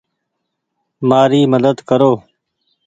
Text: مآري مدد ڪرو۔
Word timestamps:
مآري 1.09 1.41
مدد 1.53 1.77
ڪرو۔ 1.89 2.13